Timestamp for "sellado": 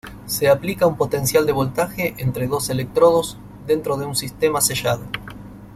4.59-5.03